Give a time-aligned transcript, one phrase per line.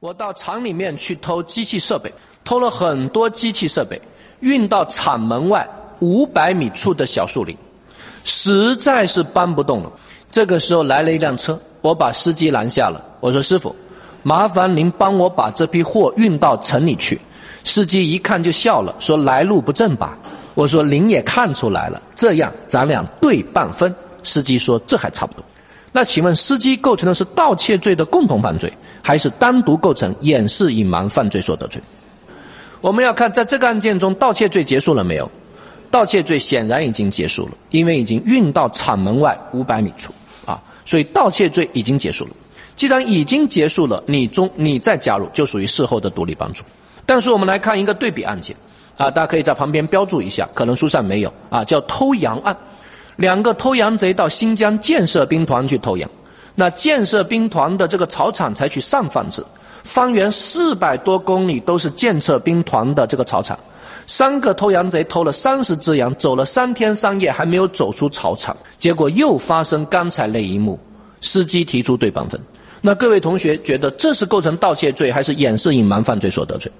[0.00, 2.10] 我到厂里面去偷机器设备，
[2.42, 4.00] 偷了很多机器设备，
[4.40, 7.54] 运到厂门外五百米处的小树林，
[8.24, 9.92] 实在是搬不动了。
[10.30, 13.04] 这个时候来了一辆车，我把司机拦下了。
[13.20, 13.76] 我说：“师傅，
[14.22, 17.20] 麻烦您帮我把这批货运到城里去。”
[17.62, 20.16] 司机一看就笑了，说：“来路不正吧？”
[20.56, 23.94] 我说：“您也看出来了，这样咱俩对半分。”
[24.24, 25.44] 司机说：“这还差不多。”
[25.92, 28.72] 那请问，司机构成的是盗窃罪的共同犯罪？
[29.02, 31.80] 还是单独构成掩饰隐瞒犯罪所得罪？
[32.80, 35.30] 我们要看在这个案件中，盗窃罪结束了没有？
[35.90, 40.12] 盗窃罪显然已经结束了，因为已经运到厂门外五百米处
[40.46, 42.30] 啊，所以盗窃罪已经结束了。
[42.76, 46.62] 既然已经结束了，你中你再加入就属于事后的独立帮助。
[47.04, 48.56] 但是我们来看一个对比案件
[48.96, 52.56] 啊，大家可以在旁边标注一下，可能书上没有啊，叫偷羊案。
[53.16, 56.08] 两个偷羊贼到新疆建设兵团去偷羊。
[56.60, 59.42] 那建设兵团的这个草场采取上放制，
[59.82, 63.58] 方圆四百多公里都是建设兵团的这个草场。
[64.06, 70.78] 三个偷羊贼偷了三十只羊，走了三天三夜还没有走出草场，结果又发生刚才那一幕，
[71.22, 72.38] 司机提出对半分。
[72.82, 76.70] 那各位同学觉得这是构成盗窃罪还是掩饰隐瞒犯罪所得罪？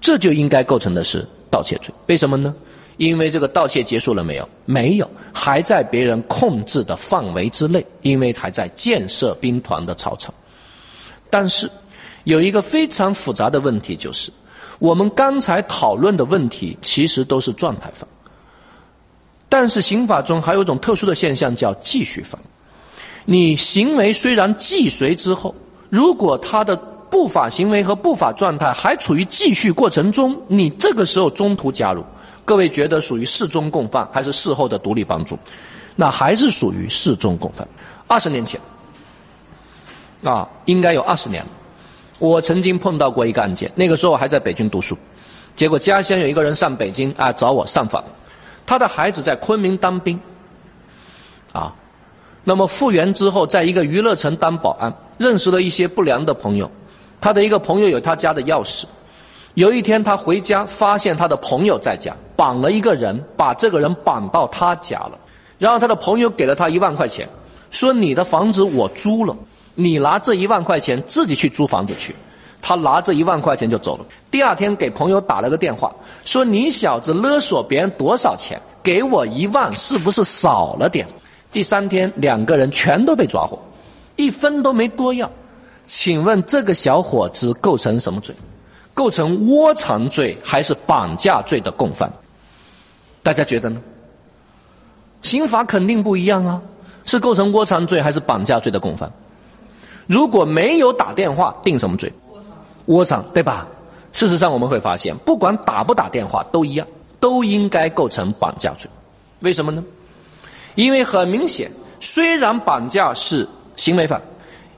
[0.00, 1.94] 这就应该构成的是盗窃罪。
[2.08, 2.52] 为什么呢？
[2.96, 4.48] 因为这个盗窃结束了没有？
[4.64, 10.32] 没有，还在别人控制的范围之内，因为还在建设兵团的操场。
[11.28, 11.68] 但是，
[12.22, 14.30] 有一个非常复杂的问题，就是
[14.78, 18.08] 我们刚才讨论的问题其实都是状态犯，
[19.48, 22.40] 但是刑法中还有一种特殊的现象叫继续犯。
[23.24, 25.54] 你行为虽然既遂之后，
[25.90, 26.76] 如果他的
[27.10, 32.04] 不法行为和不法状态还处于继续过程中，你这个时候中途加入。
[32.44, 35.38] 各位觉得属于事中共犯还是事后的独立帮助？
[35.96, 37.66] 那还是属于事中共犯。
[38.06, 38.60] 二十年前，
[40.22, 41.48] 啊，应该有二十年了。
[42.18, 44.96] 我曾经碰到过一个案件，那个时候我还在北京读书，
[45.56, 48.04] 结果家乡有一个人上北京啊找我上访，
[48.66, 50.18] 他的孩子在昆明当兵，
[51.52, 51.74] 啊，
[52.44, 56.70] 那么复员之后，在一个娱乐城当保安，认识了一些不良的朋友，
[57.20, 58.84] 他的一个朋友有他家的钥匙。
[59.54, 65.12] 有一天，他回家发现他的朋友在家绑了一个人，把这个人绑到他家了。
[65.58, 67.28] 然后他的朋友给了他一万块钱，
[67.70, 69.36] 说：“你的房子我租了，
[69.76, 72.14] 你拿这一万块钱自己去租房子去。”
[72.60, 74.04] 他拿这一万块钱就走了。
[74.30, 75.94] 第二天给朋友打了个电话，
[76.24, 78.60] 说：“你小子勒索别人多少钱？
[78.82, 81.06] 给我一万，是不是少了点？”
[81.52, 83.56] 第三天，两个人全都被抓获，
[84.16, 85.30] 一分都没多要。
[85.86, 88.34] 请问这个小伙子构成什么罪？
[88.94, 92.10] 构成窝藏罪还是绑架罪的共犯？
[93.22, 93.80] 大家觉得呢？
[95.22, 96.62] 刑法肯定不一样啊，
[97.04, 99.10] 是构成窝藏罪还是绑架罪的共犯？
[100.06, 102.12] 如果没有打电话，定什么罪？
[102.86, 103.66] 窝藏，对吧？
[104.12, 106.86] 事实上我们会发现，不管打不打电话都一样，
[107.18, 108.88] 都应该构成绑架罪。
[109.40, 109.82] 为什么呢？
[110.74, 114.20] 因为很明显，虽然绑架是行为犯，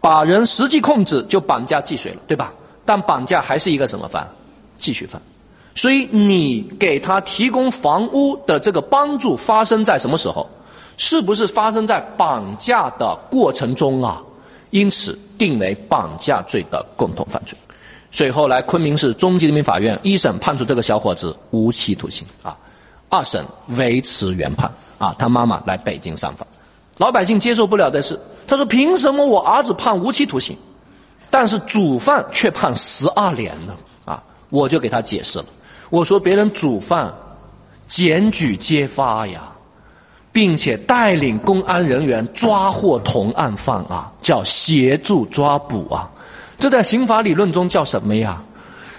[0.00, 2.52] 把人实际控制就绑架既遂了，对吧？
[2.90, 4.28] 但绑架还是一个什么犯？
[4.76, 5.22] 继续犯。
[5.76, 10.44] 所以你给他提供房屋的这个帮助发生在什么时候？
[10.96, 14.20] 是不是发生在绑架的过程中啊？
[14.70, 17.56] 因此定为绑架罪的共同犯罪。
[18.10, 22.56] 所以后来昆明市中级人民法院一审判处这个小伙子无期徒刑啊，
[23.08, 23.44] 二审
[23.78, 24.68] 维持原判
[24.98, 25.14] 啊。
[25.16, 26.44] 他妈妈来北京上访，
[26.96, 28.18] 老百姓接受不了的是，
[28.48, 30.56] 他说凭什么我儿子判无期徒刑？
[31.30, 33.72] 但是主犯却判十二年呢
[34.04, 34.20] 啊！
[34.50, 35.44] 我就给他解释了，
[35.88, 37.12] 我说别人主犯
[37.86, 39.42] 检举揭发呀，
[40.32, 46.10] 并且带领公安人员抓获同案犯啊，叫协助抓捕啊，
[46.58, 48.42] 这在刑法理论中叫什么呀？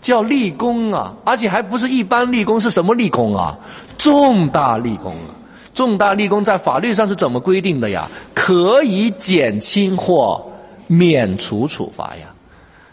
[0.00, 1.14] 叫立功啊！
[1.24, 3.54] 而且还不是一般立功，是什么立功啊？
[3.98, 5.28] 重大立功啊！
[5.74, 8.08] 重大立功在法律上是怎么规定的呀？
[8.34, 10.42] 可以减轻或。
[10.86, 12.32] 免除处罚呀！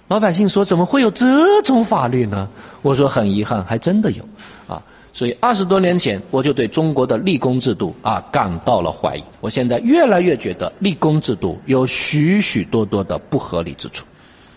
[0.08, 2.48] 老百姓说：“怎么会有这种法律呢？”
[2.84, 4.24] 我说：“很遗憾，还真的有
[4.68, 4.82] 啊！”
[5.14, 9.24] 所以二十多年前，我就对中国的立功制度啊感到了怀疑。
[9.40, 14.06] 我现在越来越觉得立功制度有许许多多的不合理之处。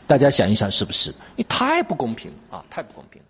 [0.06, 1.14] 大家想一想，是不是？
[1.36, 2.64] 你太不公平了啊！
[2.68, 3.26] 太不公平了。